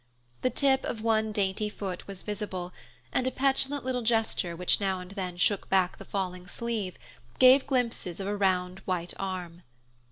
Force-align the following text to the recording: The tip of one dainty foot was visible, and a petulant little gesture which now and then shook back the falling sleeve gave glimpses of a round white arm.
The 0.41 0.49
tip 0.49 0.83
of 0.83 1.01
one 1.03 1.31
dainty 1.31 1.69
foot 1.69 2.07
was 2.07 2.23
visible, 2.23 2.73
and 3.13 3.27
a 3.27 3.31
petulant 3.31 3.85
little 3.85 4.01
gesture 4.01 4.55
which 4.55 4.81
now 4.81 4.99
and 4.99 5.11
then 5.11 5.37
shook 5.37 5.69
back 5.69 5.99
the 5.99 6.05
falling 6.05 6.47
sleeve 6.47 6.97
gave 7.37 7.67
glimpses 7.67 8.19
of 8.19 8.25
a 8.25 8.35
round 8.35 8.79
white 8.87 9.13
arm. 9.19 9.61